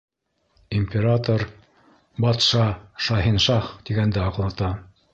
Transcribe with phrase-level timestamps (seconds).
[0.77, 1.45] Император,
[2.25, 2.65] батша,
[3.09, 4.77] Шаһиншаһ тигәнде аңлата!